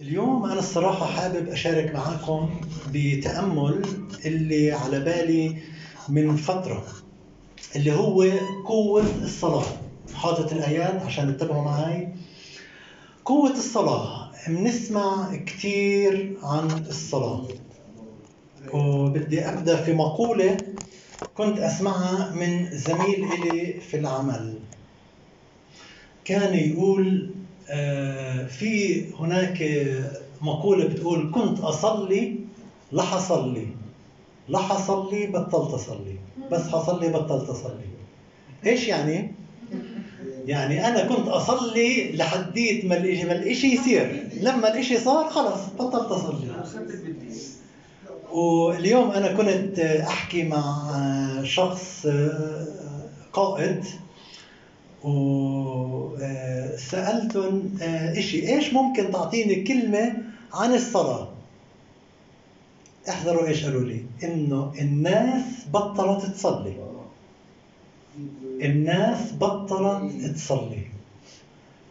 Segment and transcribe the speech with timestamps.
[0.00, 2.50] اليوم أنا الصراحة حابب أشارك معكم
[2.92, 3.82] بتأمل
[4.26, 5.56] اللي على بالي
[6.08, 6.84] من فترة
[7.76, 8.22] اللي هو
[8.66, 9.64] قوة الصلاة.
[10.14, 12.08] حاطط الآيات عشان تتابعوا معي
[13.24, 17.48] قوة الصلاة بنسمع كثير عن الصلاة.
[18.72, 20.56] وبدي أبدأ في مقولة
[21.34, 24.54] كنت أسمعها من زميل إلي في العمل.
[26.24, 27.30] كان يقول
[28.48, 29.86] في هناك
[30.40, 32.36] مقولة بتقول كنت أصلي
[32.92, 33.66] لحصل لي
[34.48, 36.16] لحصل لي بطلت أصلي.
[36.50, 37.84] بس حصل لي بطلت أصلي.
[38.66, 39.32] إيش يعني؟
[40.46, 44.28] يعني أنا كنت أصلي لحديت ما الإشي ما الإشي يصير.
[44.40, 46.48] لما الإشي صار خلص بطلت أصلي.
[48.32, 50.92] واليوم أنا كنت أحكي مع
[51.44, 52.66] شخص آه،
[53.32, 53.84] قائد
[55.04, 55.39] وسألتهم
[56.94, 58.54] آه، إشي.
[58.54, 60.12] إيش ممكن تعطيني كلمة
[60.54, 61.28] عن الصلاة؟
[63.08, 64.04] احذروا إيش قالوا لي.
[64.24, 66.76] إنه الناس بطلت تصلي.
[68.62, 70.82] الناس بطلت تصلي.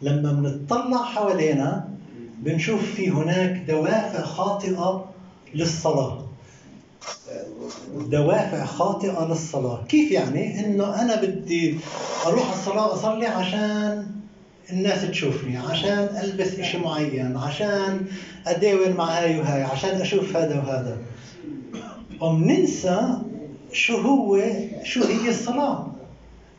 [0.02, 1.90] لما بنطلع حوالينا
[2.40, 5.10] بنشوف في هناك دوافع خاطئة
[5.56, 6.26] للصلاة.
[7.96, 9.86] دوافع خاطئة للصلاة.
[9.86, 11.78] كيف يعني؟ إنه أنا بدي
[12.26, 14.19] أروح الصلاة أصلي عشان
[14.72, 18.06] الناس تشوفني عشان ألبس إشي معين عشان
[18.48, 20.98] أداور مع هاي وهاي عشان أشوف هذا وهذا.
[22.22, 23.18] وبننسى
[23.72, 24.40] شو هو
[24.84, 25.88] شو هي الصلاة.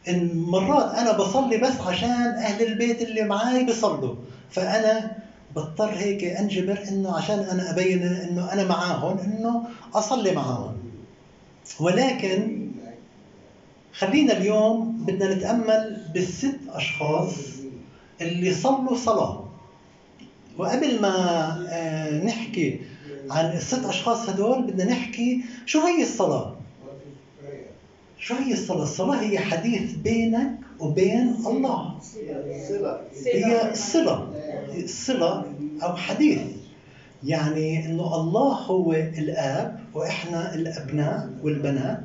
[0.08, 4.14] إن مرات أنا بصلي بس عشان أهل البيت اللي معاي بيصلوا
[4.50, 5.16] فأنا
[5.56, 9.62] بضطر هيك أنجبر إنه عشان أنا أبين إنه أنا معاهم إنه
[9.94, 10.76] أصلي معاهم.
[11.80, 12.66] ولكن
[13.92, 17.34] خلينا اليوم بدنا نتأمل بالست أشخاص
[18.20, 19.44] اللي صلوا صلاة.
[20.58, 21.14] وقبل ما
[21.70, 22.80] آه، نحكي
[23.30, 26.56] عن الست أشخاص هدول بدنا نحكي شو هي الصلاة.
[28.18, 31.94] شو هي الصلاة؟ الصلاة هي حديث بينك وبين الله.
[33.26, 34.28] هي صلة.
[34.86, 35.44] صلة
[35.82, 36.40] أو حديث.
[37.24, 42.00] يعني إنه الله هو الآب وإحنا الأبناء والبنات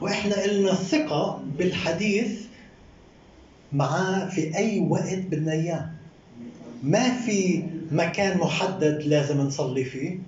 [0.00, 2.40] وإحنا لنا ثقة بالحديث
[3.72, 5.90] معاه في أي وقت بدنا إياه.
[6.82, 10.18] ما في مكان محدد لازم نصلي فيه.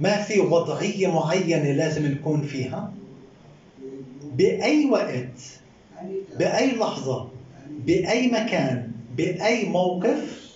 [0.00, 2.92] ما في وضعية معينة لازم نكون فيها.
[4.36, 5.40] بأي وقت
[6.38, 7.28] بأي لحظة
[7.86, 10.50] بأي مكان بأي موقف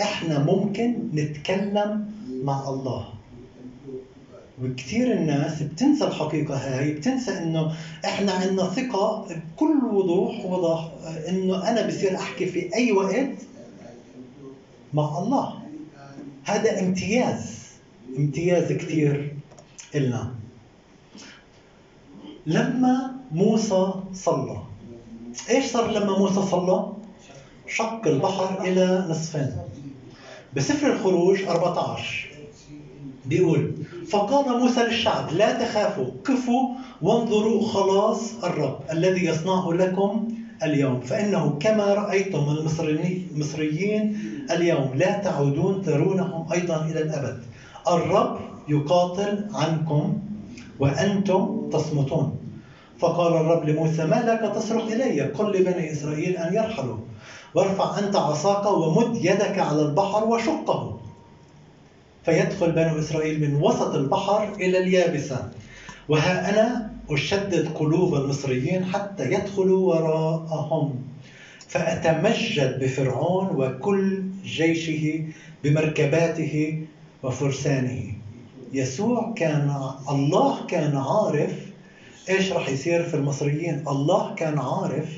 [0.00, 2.10] إحنا ممكن نتكلم
[2.44, 3.08] مع الله.
[4.62, 9.26] وكثير الناس بتنسى الحقيقة هاي بتنسى إنه إحنا عندنا ثقة
[9.56, 10.90] بكل وضوح وضح
[11.28, 13.28] إنه أنا بصير أحكي في أي وقت
[14.94, 15.54] مع الله.
[16.44, 17.58] هذا امتياز
[18.18, 19.34] امتياز كثير
[19.94, 20.34] إلنا.
[22.46, 24.62] لما موسى صلى
[25.50, 26.92] إيش صار لما موسى صلى؟
[27.68, 29.56] شق البحر إلى نصفين.
[30.56, 32.30] بسفر الخروج 14
[33.26, 33.72] بيقول
[34.10, 36.68] فقال موسى للشعب لا تخافوا قفوا
[37.02, 40.28] وانظروا خلاص الرب الذي يصنعه لكم
[40.62, 41.00] اليوم.
[41.00, 44.18] فإنه كما رأيتم المصريين
[44.50, 47.42] اليوم لا تعودون ترونهم أيضا إلى الأبد.
[47.88, 48.38] الرب
[48.68, 50.18] يقاتل عنكم
[50.80, 52.36] وأنتم تصمتون.
[52.98, 56.96] فقال الرب لموسى ما لك تصرخ إلي؟ قل لبني إسرائيل أن يرحلوا.
[57.54, 60.99] وارفع أنت عصاك ومد يدك على البحر وشقه.
[62.24, 65.50] فيدخل بنو إسرائيل من وسط البحر إلى اليابسة.
[66.08, 71.02] وها أنا أشدد قلوب المصريين حتى يدخلوا وراءهم.
[71.68, 75.24] فأتمجد بفرعون وكل جيشه
[75.64, 76.84] بمركباته
[77.22, 78.14] وفرسانه.
[78.72, 81.52] يسوع كان الله كان عارف
[82.28, 83.84] إيش راح يصير في المصريين.
[83.88, 85.08] الله كان عارف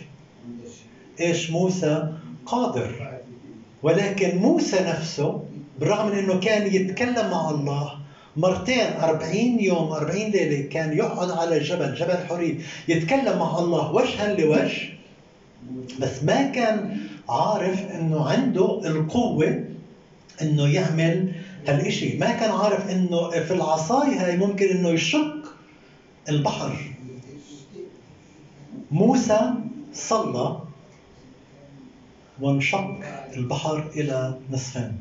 [1.21, 2.13] إيش موسى
[2.47, 3.19] قادر.
[3.83, 5.43] ولكن موسى نفسه
[5.81, 7.99] بالرغم من إنه كان يتكلم مع الله
[8.37, 14.35] مرتين أربعين يوم أربعين ليلة كان يقعد على الجبل جبل حري يتكلم مع الله وجها
[14.35, 14.89] لوجه
[16.01, 19.65] بس ما كان عارف إنه عنده القوة
[20.43, 21.33] إنه يعمل
[21.69, 25.55] هالشيء ما كان عارف إنه في العصاية هاي ممكن إنه يشق
[26.29, 26.77] البحر.
[28.91, 29.41] موسى
[29.95, 30.59] صلى
[32.41, 32.99] وانشق
[33.37, 34.93] البحر إلى نصفين.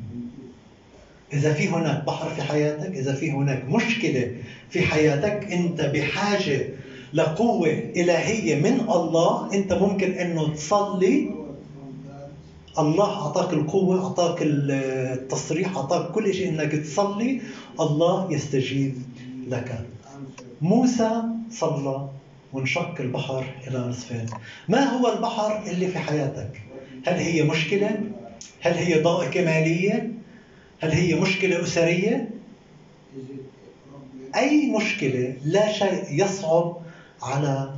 [1.32, 4.32] إذا في هناك بحر في حياتك إذا في هناك مشكلة
[4.70, 6.68] في حياتك أنت بحاجة
[7.14, 11.30] لقوة إلهية من الله أنت ممكن أنه تصلي.
[12.78, 17.40] الله أعطاك القوة أعطاك التصريح أعطاك كل شيء إنك تصلي.
[17.80, 18.94] الله يستجيب
[19.48, 19.78] لك.
[20.62, 22.08] موسى صلى
[22.52, 24.26] وانشق البحر إلى نصفين.
[24.68, 26.62] ما هو البحر اللي في حياتك؟
[27.06, 28.00] هل هي مشكلة؟
[28.60, 30.10] هل هي ضائقة مالية؟
[30.82, 32.30] هل هي مشكلة أسرية؟
[34.36, 36.76] أي مشكلة لا شيء يصعب
[37.22, 37.74] على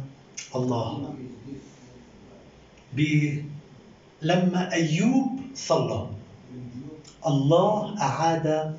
[0.56, 1.15] الله.
[4.23, 6.09] لما أيوب صلى
[7.27, 8.77] الله أعاد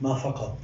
[0.00, 0.54] ما فقد.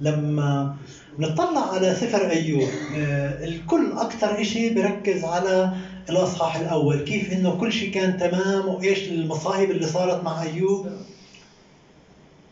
[0.00, 0.76] لما
[1.18, 5.72] نطلع على سفر أيوب آه، الكل أكثر شيء بركز على
[6.10, 10.86] الأصحاح الأول كيف إنه كل شيء كان تمام وإيش المصائب اللي صارت مع أيوب.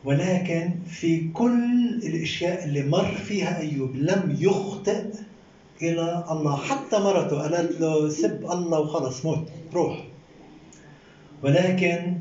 [0.04, 5.02] ولكن في كل الأشياء اللي مر فيها أيوب لم يخطئ
[5.82, 6.56] إلى الله.
[6.56, 10.04] حتى مرته قالت له سب الله وخلص موت روح.
[11.42, 12.16] ولكن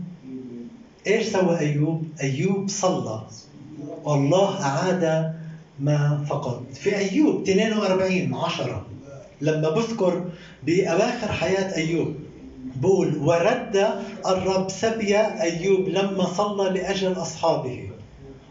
[1.08, 3.22] إيش سوى أيوب؟ أيوب صلى.
[4.04, 5.34] والله أعاد
[5.80, 6.74] ما فقد.
[6.74, 8.86] في أيوب 42 10
[9.42, 10.26] لما بذكر
[10.64, 12.16] بأواخر حياة أيوب
[12.76, 17.90] بقول ورد الرب سبي أيوب لما صلى لأجل أصحابه.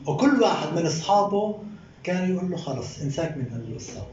[0.06, 1.58] وكل واحد من أصحابه
[2.02, 4.06] كان يقول له خلص انساك من القصة.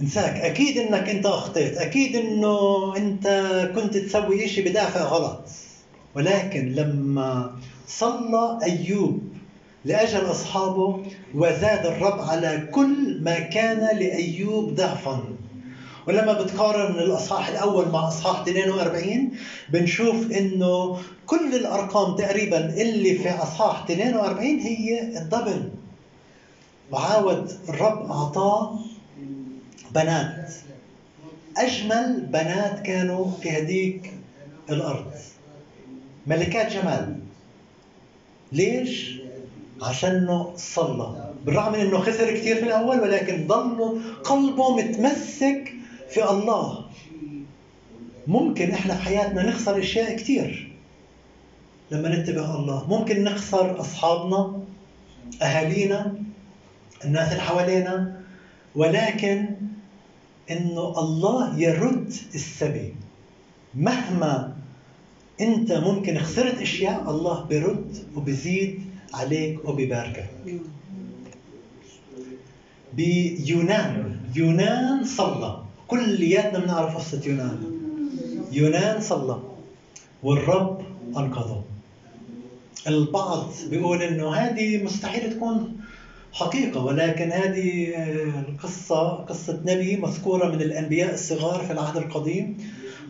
[0.00, 0.36] انساك.
[0.36, 1.78] أكيد إنك أنت أخطيت.
[1.78, 3.26] أكيد إنه أنت
[3.74, 5.40] كنت تسوي شيء بدافع غلط.
[6.16, 7.56] ولكن لما
[7.88, 9.20] صلى أيوب
[9.84, 11.02] لأجل أصحابه
[11.34, 15.24] وزاد الرب على كل ما كان لأيوب ضعفا.
[16.06, 19.30] ولما بتقارن الأصحاح الأول مع أصحاح 42
[19.68, 25.70] بنشوف إنه كل الأرقام تقريبا اللي في أصحاح 42 هي الدبل.
[26.92, 28.78] وعاود الرب أعطاه
[29.94, 30.50] بنات.
[31.56, 34.12] أجمل بنات كانوا في هديك
[34.70, 35.10] الأرض.
[36.26, 37.16] ملكات جمال.
[38.52, 39.20] ليش؟
[39.82, 41.30] عشانه صلى.
[41.44, 45.73] بالرغم من إنه خسر كثير في الأول ولكن ضل قلبه متمسك
[46.10, 46.84] في الله.
[48.26, 50.72] ممكن إحنا في حياتنا نخسر أشياء كثير
[51.90, 52.86] لما نتبع الله.
[52.88, 54.60] ممكن نخسر أصحابنا
[55.42, 56.14] أهالينا
[57.04, 58.20] الناس اللي حوالينا.
[58.74, 59.46] ولكن
[60.50, 62.94] إنه الله يرد السبي.
[63.74, 64.56] مهما
[65.40, 68.84] أنت ممكن خسرت أشياء الله بيرد وبيزيد
[69.14, 70.30] عليك وبيباركك.
[72.92, 74.20] بيونان.
[74.36, 75.63] يونان صلى.
[75.88, 77.62] كلياتنا بنعرف قصة يونان.
[78.52, 79.38] يونان صلى
[80.22, 80.82] والرب
[81.16, 81.64] أنقذه.
[82.86, 85.80] البعض بيقول إنه هذه مستحيل تكون
[86.32, 92.56] حقيقة ولكن هذه آه، القصة قصة نبي مذكورة من الأنبياء الصغار في العهد القديم.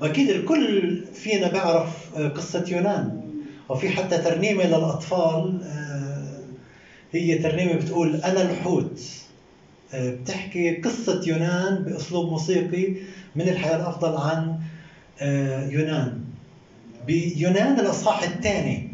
[0.00, 3.20] وأكيد الكل فينا بيعرف آه، قصة يونان.
[3.68, 6.40] وفي حتى ترنيمة للأطفال آه،
[7.12, 9.00] هي ترنيمة بتقول أنا الحوت.
[9.94, 12.94] بتحكي قصة يونان بأسلوب موسيقي
[13.36, 14.58] من الحياة الأفضل عن
[15.70, 16.20] يونان.
[17.06, 18.88] بيونان الأصحاح الثاني.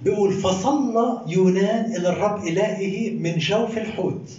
[0.00, 4.30] بيقول فصلى يونان إلى الرب إلهه من جوف الحوت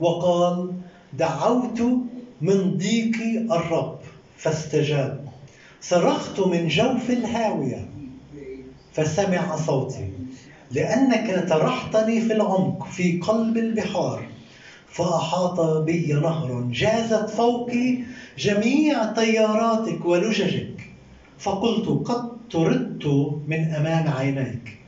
[0.00, 0.72] وقال
[1.12, 1.80] دعوت
[2.40, 3.16] من ضيق
[3.52, 3.98] الرب
[4.36, 5.28] فاستجاب.
[5.80, 7.88] صرخت من جوف الهاوية
[8.92, 10.08] فسمع صوتي
[10.70, 14.26] لأنك طرحتني في العمق في قلب البحار.
[14.96, 16.64] فأحاط بي نهر.
[16.70, 17.98] جازت فوقي
[18.38, 20.76] جميع طياراتك ولججك.
[21.38, 23.06] فقلت قد طردت
[23.46, 24.78] من أمام عينيك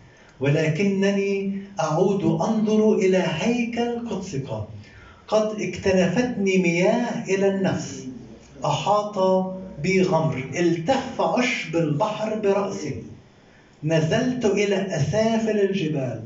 [0.40, 4.48] ولكنني أعود أنظر إلى هيكل قدسك.
[5.28, 8.06] قد اكتنفتني مياه إلى النفس.
[8.64, 9.18] أحاط
[9.82, 13.02] بي غمر التف عشب البحر برأسي.
[13.84, 16.22] نزلت إلى أسافل الجبال.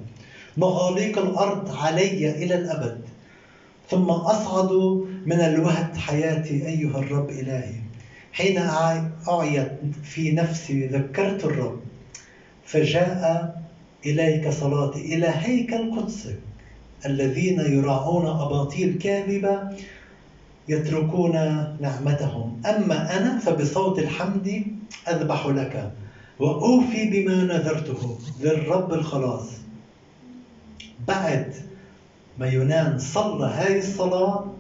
[0.57, 3.01] مغاليق الأرض علي إلى الأبد.
[3.89, 4.73] ثم أصعد
[5.27, 7.75] من الوهد حياتي أيها الرب إلهي.
[8.33, 8.59] حين
[9.29, 9.73] أعيت
[10.03, 11.81] في نفسي ذكرت الرب
[12.65, 13.63] فجاء
[14.07, 16.39] إليك صلاتي إلى هيكل قدسك
[17.07, 19.61] الذين يراعون أباطيل كاذبة
[20.69, 21.33] يتركون
[21.81, 22.61] نعمتهم.
[22.67, 24.65] أما أنا فبصوت الحمد
[25.09, 25.93] أذبح لك
[26.39, 29.49] وأوفي بما نذرته للرب الخلاص.
[31.09, 31.55] بعد
[32.43, 34.53] ما يونان صلى هاي الصلاة.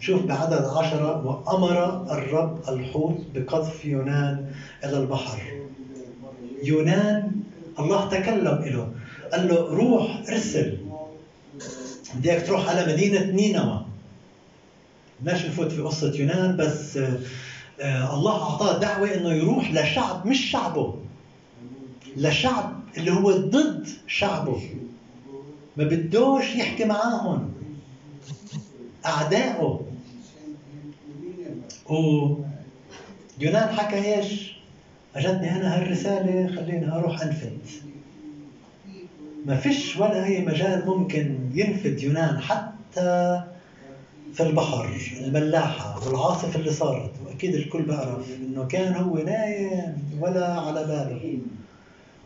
[0.00, 4.52] شوف بعدد عشرة وأمر الرب الحوت بقذف يونان
[4.84, 5.42] إلى البحر.
[6.62, 7.32] يونان
[7.78, 8.92] الله تكلم له
[9.32, 10.78] قال له روح ارسل.
[12.14, 13.84] بدك تروح على مدينة نينوى.
[15.20, 16.96] بدناش نفوت في قصة يونان بس
[17.80, 20.94] آه، الله أعطاه دعوة إنه يروح لشعب مش شعبه.
[22.16, 24.60] لشعب اللي هو ضد شعبه.
[25.78, 27.52] ما بدوش يحكي معاهم.
[29.06, 29.80] أعدائه.
[31.88, 34.58] ويونان حكى إيش؟
[35.16, 37.58] اجتني أنا هالرسالة خليني أروح أنفد.
[39.46, 43.42] ما فيش ولا أي مجال ممكن ينفد يونان حتى
[44.34, 47.10] في البحر الملاحة والعاصفة اللي صارت.
[47.26, 51.38] وأكيد الكل بيعرف إنه كان هو نايم ولا على باله.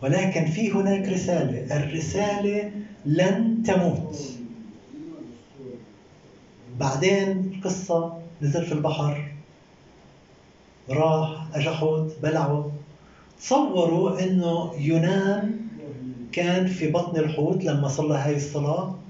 [0.03, 1.77] ولكن في هناك رسالة.
[1.77, 2.71] الرسالة
[3.07, 4.17] لن تموت.
[6.79, 9.33] بعدين القصة نزل في البحر.
[10.91, 12.73] راح اجى حوت بلعه
[13.41, 15.59] تصوروا إنه يونان
[16.33, 19.02] كان في بطن الحوت لما صلى هاي الصلاة.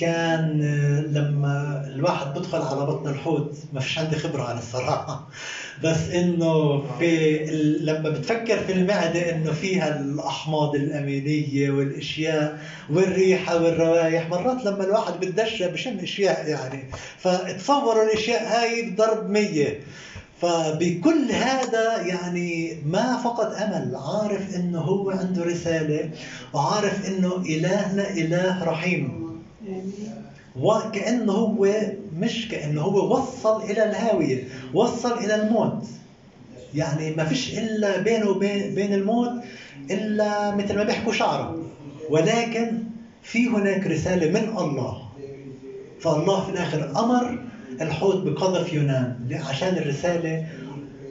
[0.00, 5.28] كان آه، لما الواحد بدخل على بطن الحوت ما فيش عندي خبرة عن الصراحة.
[5.84, 7.38] بس إنه في
[7.80, 12.58] لما بتفكر في المعدة إنه فيها الأحماض الأمينية والأشياء
[12.90, 16.90] والريحة والروائح مرات لما الواحد بتدشى بشم أشياء يعني.
[17.18, 19.80] فتصوروا الأشياء هاي بضرب مية.
[20.42, 23.96] فبكل هذا يعني ما فقد أمل.
[23.96, 26.10] عارف إنه هو عنده رسالة
[26.52, 29.27] وعارف إنه إلهنا إله رحيم.
[30.60, 31.68] وكانه هو
[32.18, 34.44] مش كانه هو وصل إلى الهاوية
[34.74, 35.84] وصل إلى الموت.
[36.74, 39.32] يعني ما فيش إلا بينه وبين بين الموت
[39.90, 41.56] إلا مثل ما بيحكوا شعره.
[42.10, 42.78] ولكن
[43.22, 45.02] في هناك رسالة من الله.
[46.00, 47.38] فالله في الآخر أمر
[47.80, 50.46] الحوت بقذف يونان عشان الرسالة.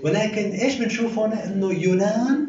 [0.04, 2.48] ولكن إيش بنشوف هنا؟ إنه يونان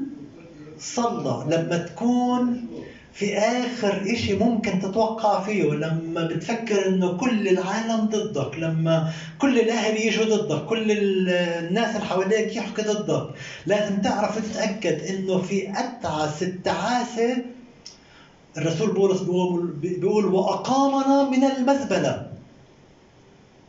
[0.78, 1.44] صلى.
[1.56, 2.66] لما تكون
[3.14, 9.96] في آخر إشي ممكن تتوقع فيه لما بتفكر إنه كل العالم ضدك لما كل الأهل
[9.96, 13.28] يجوا ضدك كل الناس اللي حواليك يحكوا ضدك
[13.66, 17.36] لازم تعرف تتأكد إنه في أتعس التعاسة.
[18.58, 22.26] الرسول بولس بيقول, بيقول وأقامنا من المزبلة.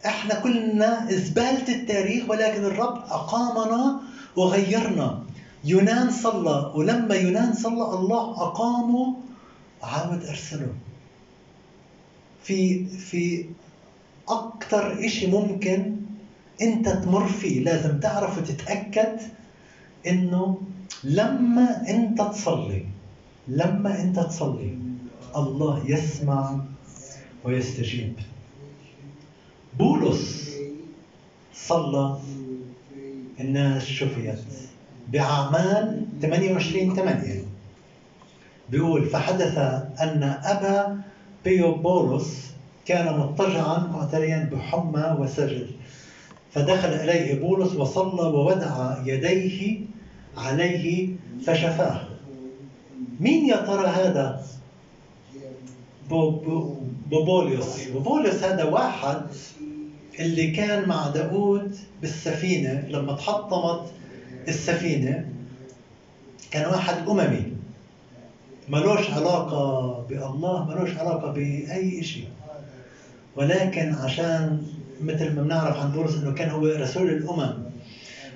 [0.05, 3.99] إحنا كلنا زبالة التاريخ ولكن الرب أقامنا
[4.35, 5.23] وغيرنا.
[5.65, 9.15] يونان صلى ولما يونان صلى الله أقامه
[9.83, 10.73] عاود أرسله.
[12.43, 13.45] في في
[14.29, 15.95] أكثر إشي ممكن
[16.61, 19.19] أنت تمر فيه لازم تعرف وتتأكد
[20.07, 20.61] إنه
[21.03, 22.85] لما أنت تصلي
[23.47, 24.77] لما أنت تصلي
[25.35, 26.59] الله يسمع
[27.43, 28.13] ويستجيب.
[29.79, 30.49] بولس
[31.55, 32.19] صلى
[33.39, 34.39] الناس شفيت
[35.07, 37.48] بأعمال 28 8
[38.71, 39.57] بيقول فحدث
[40.01, 41.01] أن أبا
[41.45, 42.51] بيوبولس
[42.85, 45.67] كان مضطجعا معتريا بحمى وسجد
[46.51, 49.79] فدخل إليه بولس وصلى وودع يديه
[50.37, 51.09] عليه
[51.45, 52.01] فشفاه.
[53.19, 54.43] مين يا ترى هذا؟
[56.09, 57.87] بوبوليوس.
[57.89, 59.21] بوبوليوس هذا واحد
[60.19, 63.91] اللي كان مع داود بالسفينة لما تحطمت
[64.47, 65.29] السفينة
[66.51, 67.58] كان واحد أممي.
[68.69, 72.27] ملوش علاقة بألله ملوش علاقة بأي شيء
[73.35, 74.61] ولكن عشان
[75.01, 77.53] مثل ما بنعرف عن بولس إنه كان هو رسول الأمم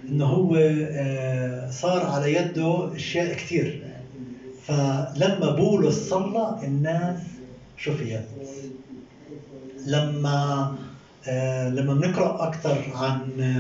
[0.10, 3.84] إنه هو آه، صار على يده أشياء كثير
[4.68, 7.20] فلما بولس صلى الناس
[7.78, 8.22] شفيت.
[9.86, 10.76] لما
[11.28, 13.20] آه، لما بنقرأ أكثر عن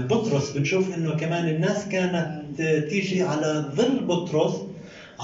[0.09, 4.53] بطرس بنشوف إنه كمان الناس كانت تيجي على ظل بطرس.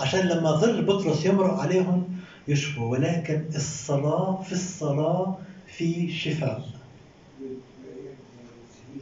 [0.01, 2.03] عشان لما ظل بطرس يمرق عليهم
[2.48, 5.38] يشفوا ولكن الصلاة في الصلاة
[5.77, 6.63] في شفاء.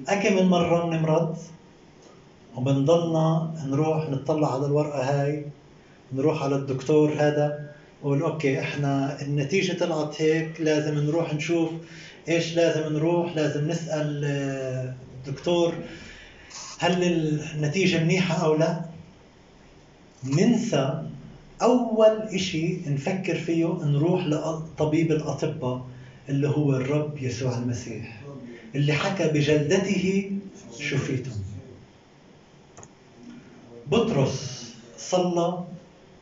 [0.07, 1.37] أكم من مرة بنمرض
[2.55, 5.45] وبنضلنا نروح نطلع على الورقة هاي
[6.13, 7.73] نروح على الدكتور هذا
[8.03, 11.69] نقول أوكي إحنا النتيجة طلعت هيك لازم نروح نشوف
[12.29, 14.93] إيش لازم نروح لازم نسأل آه،
[15.27, 15.73] الدكتور
[16.79, 18.81] هل النتيجة منيحة أو لا.
[20.23, 21.03] ننسى
[21.61, 25.85] أول إشي نفكر فيه نروح لطبيب الأطباء
[26.29, 28.21] اللي هو الرب يسوع المسيح
[28.75, 30.31] اللي حكى بجلدته
[30.79, 31.31] شفيتم.
[33.87, 34.65] بطرس
[34.97, 35.63] صلى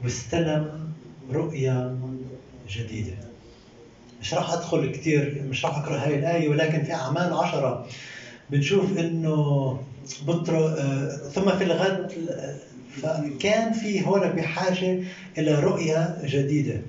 [0.03, 0.91] واستلم
[1.31, 1.99] رؤيا
[2.69, 3.15] جديدة.
[4.21, 7.87] مش راح أدخل كثير مش راح أقرأ هاي الآية ولكن في أعمال عشرة
[8.49, 9.79] بنشوف إنه
[10.27, 12.11] بطر آه، ثم في الغد
[13.01, 14.99] فكان في هون بحاجة
[15.37, 16.81] إلى رؤية جديدة.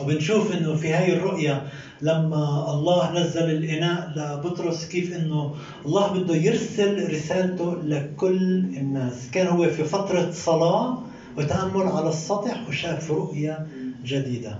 [0.00, 1.68] وبنشوف إنه في هاي الرؤيا
[2.02, 5.54] لما الله نزل الإناء لبطرس كيف إنه
[5.86, 9.30] الله بده يرسل رسالته لكل الناس.
[9.32, 10.98] كان هو في فترة صلاة
[11.38, 13.66] وتأمل على السطح وشاف رؤية
[14.04, 14.58] جديدة.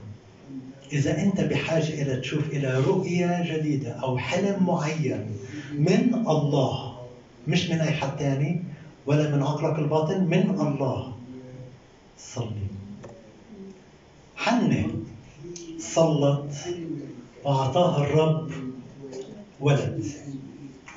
[0.92, 5.26] إذا أنت بحاجة إلى تشوف إلى رؤية جديدة أو حلم معين
[5.78, 6.92] من الله
[7.48, 8.62] مش من أي حد تاني
[9.06, 11.12] ولا من عقلك الباطن من الله.
[12.18, 12.66] صلي.
[14.36, 14.88] حنة.
[15.78, 16.54] صلت.
[17.44, 18.50] وأعطاها الرب.
[19.60, 20.04] ولد.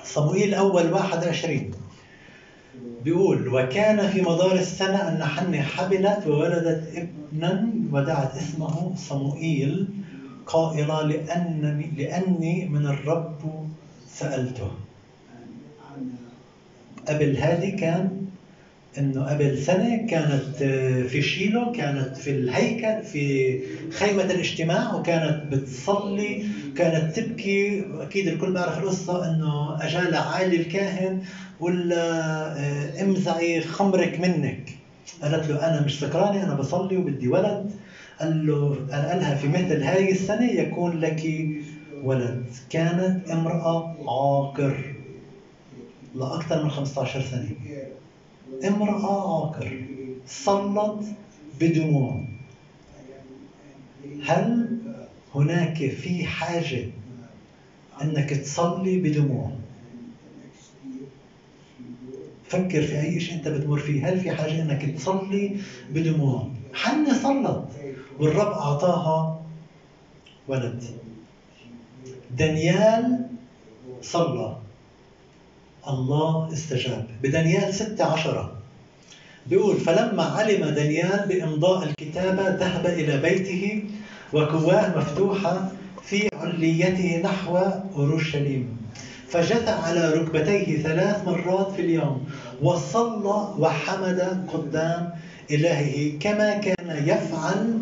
[0.04, 1.72] صموئيل الأول 21
[3.04, 9.88] بيقول وكان في مدار السنة أن حنة حبلت وولدت ابنا ودعت اسمه صموئيل
[10.46, 13.68] قائلة لأنني لأني من الرب
[14.10, 14.72] سألته.
[17.08, 18.26] قبل هذه كان
[18.98, 20.64] إنه قبل سنة كانت
[21.10, 23.60] في شيلو كانت في الهيكل في
[23.92, 26.44] خيمة الاجتماع وكانت بتصلي
[26.76, 27.86] كانت تبكي.
[28.02, 31.22] أكيد الكل بيعرف القصة إنه أجال عالي الكاهن
[31.60, 34.76] ولا امزعي خمرك منك.
[35.22, 37.72] قالت له أنا مش سكرانة أنا بصلي وبدي ولد.
[38.20, 41.48] قال له قال لها في مثل هذه السنة يكون لك
[42.04, 42.44] ولد.
[42.70, 44.95] كانت امرأة عاقر.
[46.16, 47.56] لأكثر من 15 سنة.
[48.68, 49.82] امرأة عاقر
[50.28, 51.06] صلت
[51.60, 52.22] بدموع.
[54.24, 54.78] هل
[55.36, 56.88] هناك في حاجة
[58.02, 59.52] أنك تصلي بدموع؟
[62.44, 64.10] فكر في أي شيء أنت بتمر فيه.
[64.10, 65.58] هل في حاجة أنك تصلي
[65.90, 67.66] بدموع؟ حنة صلت.
[68.20, 69.42] والرب أعطاها
[70.48, 70.84] ولد.
[72.38, 73.28] دانيال
[74.02, 74.65] صلى.
[75.90, 77.06] الله استجاب.
[77.24, 78.52] بدانيال ستة عشرة.
[79.48, 83.84] بيقول فلما علم دانيال بإمضاء الكتابة ذهب إلى بيته
[84.34, 85.72] وكواه مفتوحة
[86.04, 87.58] في عليته نحو
[87.96, 88.78] أورشليم.
[89.30, 92.26] فجثى على ركبتيه ثلاث مرات في اليوم
[92.62, 95.10] وصلى وحمد قدام
[95.52, 97.80] إلهه كما كان يفعل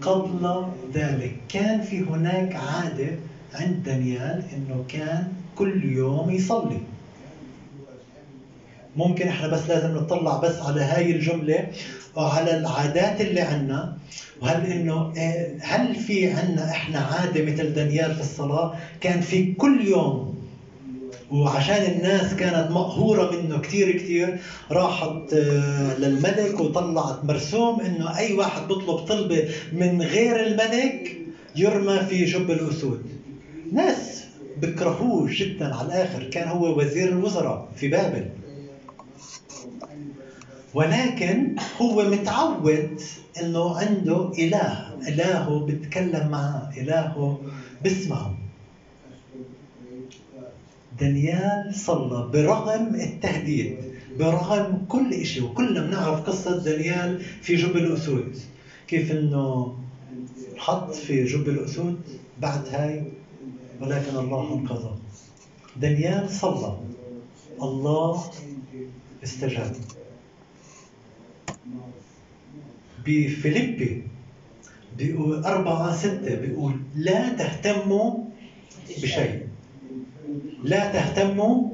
[0.00, 1.36] قبل ذلك.
[1.48, 3.10] كان في هناك عادة
[3.54, 6.80] عند دانيال أنه كان كل يوم يصلي.
[8.96, 11.66] ممكن إحنا بس لازم نطلع بس على هاي الجملة
[12.16, 13.96] وعلى العادات اللي عنا
[14.40, 15.12] وهل إنه
[15.60, 20.32] هل في عنا إحنا عادة مثل دانيال في الصلاة؟ كان في كل يوم
[21.30, 24.38] وعشان الناس كانت مقهورة منه كثير كثير
[24.70, 31.16] راحت آه، للملك وطلعت مرسوم إنه أي واحد بيطلب طلبة من غير الملك
[31.56, 33.02] يرمى في جب الأسود.
[33.72, 34.24] ناس
[34.62, 38.26] بكرهوه جدا على الآخر كان هو وزير الوزراء في بابل.
[40.74, 43.00] ولكن هو متعود
[43.42, 47.40] إنه عنده إله الهه بيتكلم معه الهه
[47.84, 48.38] بسمعه
[51.00, 53.76] دانيال صلى برغم التهديد
[54.18, 58.36] برغم كل شيء وكلنا بنعرف قصة دانيال في جب الأسود.
[58.88, 59.76] كيف إنه
[60.56, 62.00] حط في جب الأسود
[62.40, 63.04] بعد هاي؟
[63.80, 64.98] ولكن الله أنقذه.
[65.76, 66.78] دانيال صلى.
[67.62, 68.24] الله
[69.24, 69.76] استجاب
[73.06, 74.02] بفيليبي
[74.98, 78.18] بيقول أربعة ستة بيقول لا تهتموا
[79.02, 79.46] بشيء.
[80.64, 81.68] لا تهتموا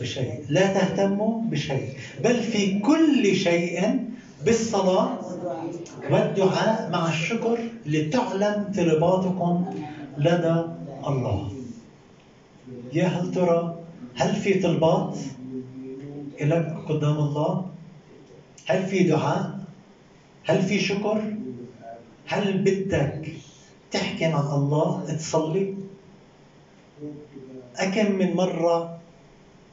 [0.00, 0.44] بشيء.
[0.48, 1.88] لا تهتموا بشيء.
[2.24, 3.98] بل في كل شيء
[4.44, 5.18] بالصلاة
[6.10, 9.74] والدعاء مع الشكر لتعلم طلباتكم
[10.18, 10.62] لدى
[11.06, 11.52] الله.
[12.92, 13.78] يا هل ترى
[14.14, 15.18] هل في طلبات؟
[16.44, 17.66] لك قدام الله؟
[18.66, 19.58] هل في دعاء؟
[20.44, 21.22] هل في شكر؟
[22.26, 23.32] هل بدك
[23.90, 25.74] تحكي مع الله؟ تصلي؟
[27.76, 28.98] أكم من مرة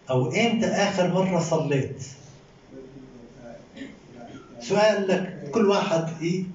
[0.09, 2.03] أو إمتى آخر مرة صليت؟
[4.59, 6.07] سؤال لك كل واحد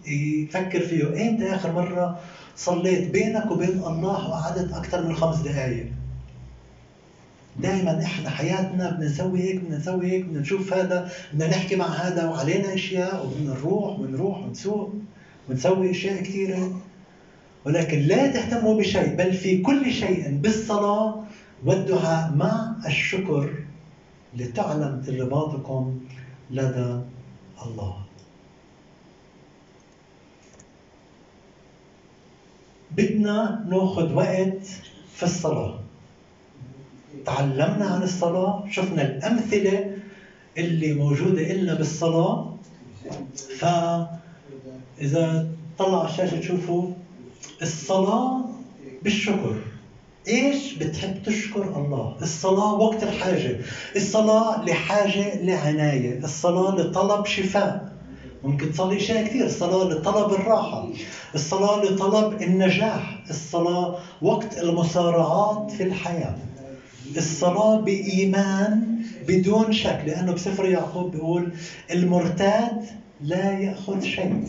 [0.06, 1.28] يفكر فيه.
[1.28, 2.20] إمتى آخر مرة
[2.56, 5.86] صليت بينك وبين الله وقعدت أكثر من خمس دقائق
[7.56, 11.86] دائما إحنا حياتنا بدنا نسوي هيك بدنا نسوي هيك بدنا نشوف هذا بدنا نحكي مع
[11.86, 14.94] هذا وعلينا أشياء وبدنا نروح ونروح ونسوق
[15.48, 16.80] ونسوي أشياء كثيرة.
[17.64, 21.24] ولكن لا تهتموا بشيء بل في كل شيء بالصلاة
[21.64, 23.50] والدعاء مع الشكر
[24.36, 26.00] لتعلم طلباتكم
[26.50, 27.00] لدى
[27.66, 27.96] الله.
[32.90, 34.66] بدنا ناخذ وقت
[35.14, 35.81] في الصلاة.
[37.26, 39.90] تعلمنا عن الصلاة شفنا الأمثلة
[40.58, 42.54] اللي موجودة إلنا بالصلاة.
[43.58, 46.90] فإذا طلع على الشاشة تشوفوا
[47.62, 48.40] الصلاة
[49.02, 49.56] بالشكر.
[50.28, 53.60] إيش بتحب تشكر الله؟ الصلاة وقت الحاجة.
[53.96, 56.18] الصلاة لحاجة لعناية.
[56.24, 57.92] الصلاة لطلب شفاء.
[58.44, 59.44] ممكن تصلي اشياء كثير.
[59.46, 60.88] الصلاة لطلب الراحة.
[61.34, 63.24] الصلاة لطلب النجاح.
[63.30, 66.36] الصلاة وقت المصارعات في الحياة.
[67.16, 71.52] الصلاه بإيمان بدون شك لأنه بسفر يعقوب بيقول
[71.90, 72.84] المرتاد
[73.20, 74.44] لا يأخذ شيء.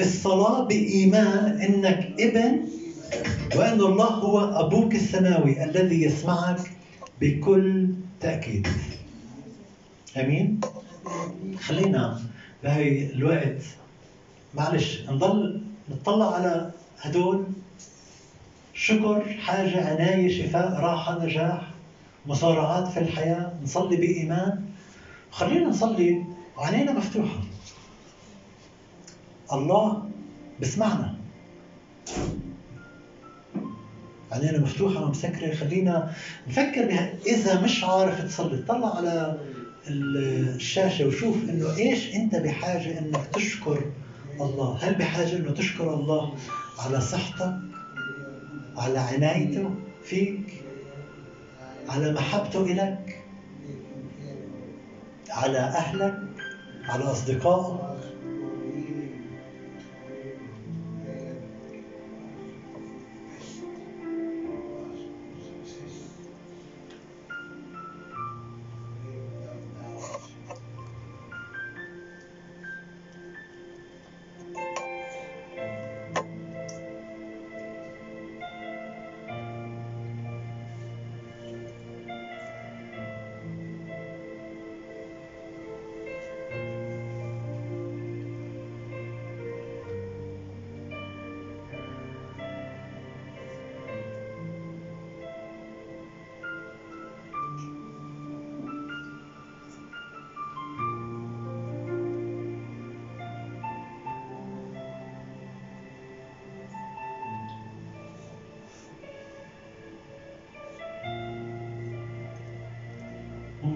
[0.00, 2.60] الصلاه بإيمان إنك ابن
[3.56, 6.60] وإن الله هو أبوك السماوي الذي يسمعك
[7.20, 7.88] بكل
[8.20, 8.68] تأكيد.
[10.16, 10.60] آمين؟
[11.60, 12.20] خلينا
[12.64, 13.62] بهي الوقت
[14.54, 15.60] معلش نضل
[15.90, 17.44] نطلع على هدول
[18.76, 21.70] شكر حاجة عناية شفاء راحة نجاح
[22.26, 24.64] مصارعات في الحياة نصلي بإيمان.
[25.30, 26.24] خلينا نصلي
[26.56, 27.40] وعينينا مفتوحة.
[29.52, 30.02] الله
[30.60, 31.14] بسمعنا.
[34.32, 36.12] عينينا مفتوحة ومسكرة خلينا
[36.48, 37.14] نفكر بها.
[37.26, 39.38] إذا مش عارف تصلي طلع على
[39.88, 43.84] الشاشة وشوف إنه إيش أنت بحاجة إنك تشكر
[44.40, 44.78] الله.
[44.82, 46.34] هل بحاجة إنه تشكر الله
[46.78, 47.52] على صحتك؟
[48.76, 49.70] على عنايته
[50.04, 50.64] فيك
[51.88, 53.22] على محبته إلك
[55.30, 56.18] على أهلك
[56.88, 57.85] على أصدقائك.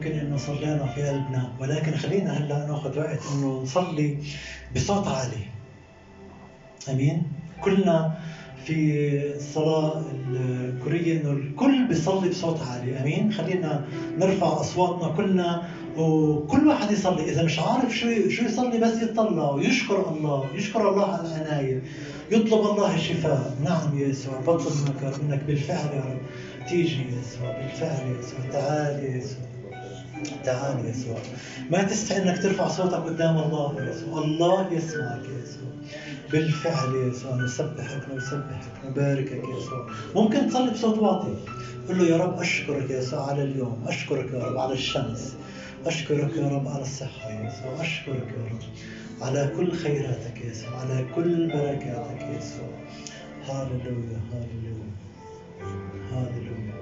[0.01, 4.17] ممكن انه صلينا في قلبنا ولكن خلينا هلأ نأخذ وقت إنه نصلي
[4.77, 5.45] بصوت عالي.
[6.89, 7.23] آمين؟
[7.61, 8.19] كلنا
[8.65, 13.01] في الصلاة الكورية إنه الكل بيصلي بصوت عالي.
[13.01, 13.85] آمين؟ خلينا
[14.19, 17.31] نرفع أصواتنا كلنا وكل واحد يصلي.
[17.31, 21.83] إذا مش عارف شو شو يصلي بس يطلع ويشكر الله يشكر الله على العناية.
[22.31, 23.55] يطلب الله الشفاء.
[23.65, 26.21] نعم يا يسوع بطلب منك انك بالفعل يا رب.
[26.69, 29.50] تيجي يا يسوع بالفعل يا يسوع تعال يا يسوع.
[30.45, 31.19] تعال يسوع.
[31.71, 34.25] ما تستحي إنك ترفع صوتك قدام الله يا يسوع.
[34.25, 35.71] الله يسمعك يا يسوع.
[36.33, 39.87] بالفعل يا يسوع نسبحك ونسبحك نباركك يا يسوع.
[40.15, 41.35] ممكن تصلي بصوت واطي.
[41.89, 43.85] قل له يا رب أشكرك يا يسوع على اليوم.
[43.87, 45.35] أشكرك يا رب على الشمس.
[45.87, 47.81] أشكرك يا رب على الصحة يا يسوع.
[47.81, 48.59] أشكرك يا رب
[49.23, 50.81] على كل خيراتك يا يسوع.
[50.81, 52.71] على كل بركاتك يا يسوع.
[53.49, 54.91] هاللويا هاللويا
[56.13, 56.75] هاللويا.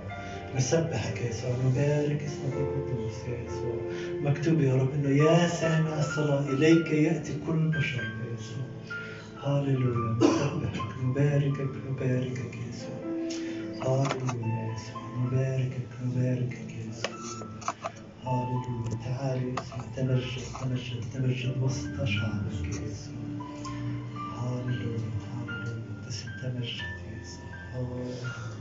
[0.57, 1.51] نسبحك يا يسوع.
[1.66, 2.98] نبارك اسمك يسوع
[4.29, 8.67] مكتوب يا رب إنه يا سامع الصلاة إليك يأتي كل بشر يا يسوع.
[9.43, 12.99] هاللويا نسبحك نباركك نباركك يا يسوع.
[13.83, 17.49] هاللويا يا يسوع نباركك نباركك يا يسوع.
[18.25, 23.14] هاللويا تعال يا يسوع تمجد تمجد تمجد وسط شعبك يا يسوع.
[24.38, 24.99] هاللويا
[25.47, 26.03] هاللويا
[26.43, 28.58] تمجد يا يسوع.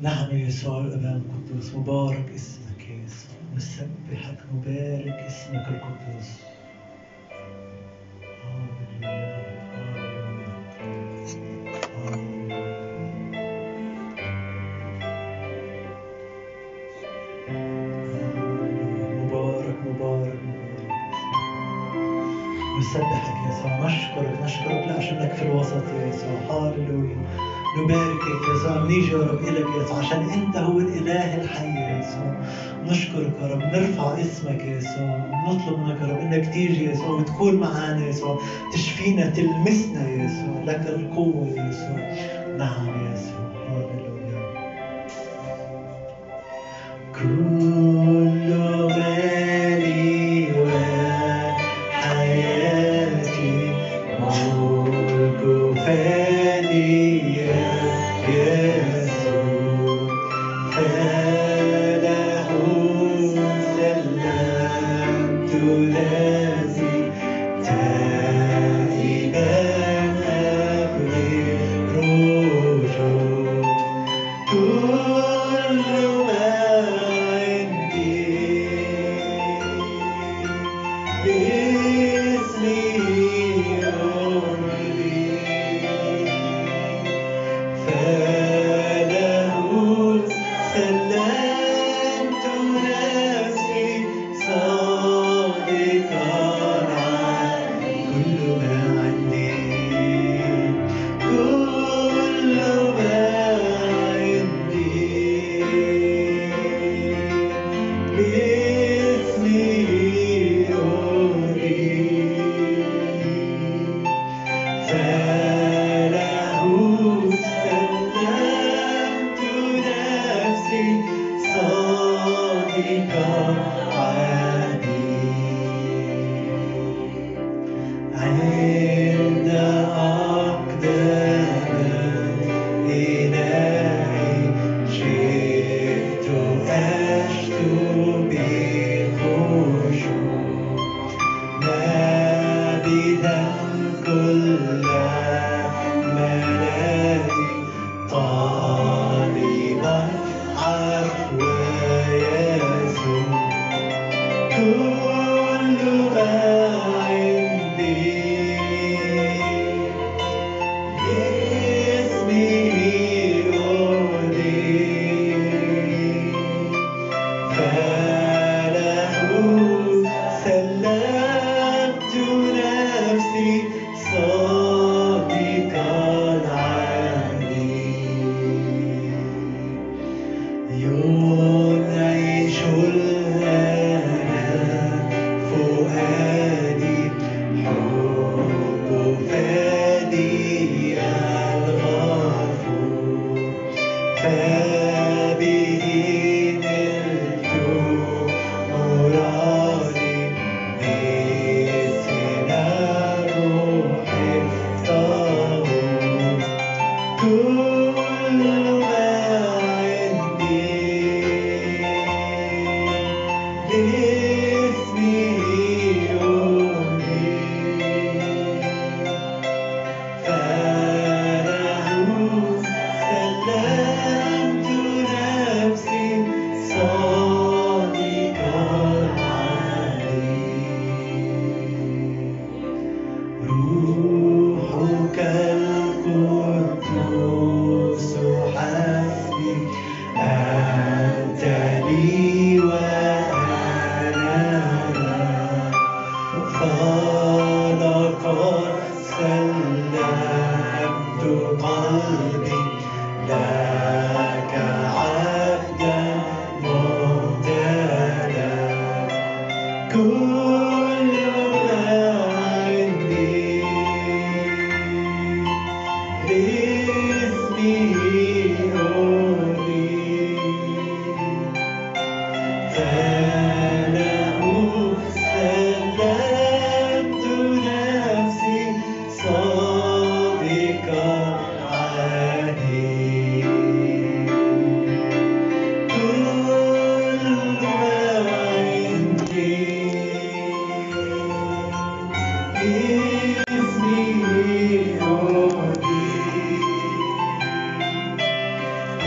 [0.00, 6.28] نعم يا يسوع الأبان القدوس مبارك اسمك يا يسوع نسبحك نبارك اسمك القدوس.
[19.20, 20.88] مبارك مبارك مبارك.
[22.78, 26.38] نسبحك يا يسوع نشكرك نشكرك لأجلك في الوسط يا يسوع.
[26.50, 27.47] هاللويا
[27.82, 31.98] نباركك يا يسوع نيجي يا رب إلك يا يسوع عشان أنت هو الإله الحي يا
[31.98, 32.32] يسوع.
[32.84, 37.08] نشكرك يا رب نرفع اسمك يا يسوع نطلب منك يا رب إنك تيجي يا يسوع
[37.08, 38.38] وتكون معنا يا يسوع
[38.72, 41.98] تشفينا تلمسنا يا يسوع لك القوة يا يسوع.
[42.58, 43.47] نعم يا يسوع.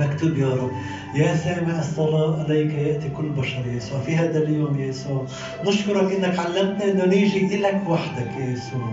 [0.00, 0.70] مكتوب يا رب.
[1.14, 4.00] يا سامع الصلاة عليك يأتي كل بشر يا يسوع.
[4.00, 5.26] في هذا اليوم يا يسوع
[5.66, 8.88] نشكرك إنك علمتنا إنه نيجي إلك وحدك يا يسوع.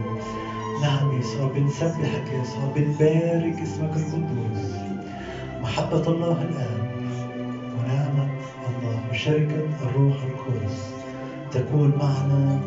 [0.82, 4.65] نعم يا يسوع بنسبحك يا يسوع بنبارك اسمك القدوس.
[5.62, 6.88] محبة الله الآب
[7.78, 8.28] ونعمة
[8.70, 10.78] الله وشركة الروح القدس
[11.52, 12.60] تكون معنا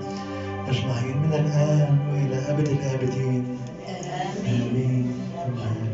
[0.68, 3.44] أجمعين من الآن وإلى أبد الآبدين.
[4.48, 5.12] آمين,
[5.46, 5.89] آمين.